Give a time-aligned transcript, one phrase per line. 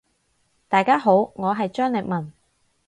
[0.67, 2.33] 大家好，我係張力文。